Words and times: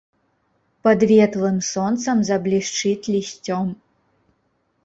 Пад 0.85 0.99
ветлым 1.11 1.57
сонцам 1.71 2.17
заблішчыць 2.31 3.09
лісцём. 3.17 3.73